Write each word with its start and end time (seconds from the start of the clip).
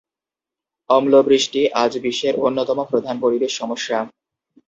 অম্লবৃষ্টি 0.89 1.61
আজ 1.83 1.91
বিশ্বের 1.97 2.35
অন্যতম 2.39 2.79
প্রধান 2.91 3.15
পরিবেশ 3.21 3.51
সমস্যা। 3.57 3.97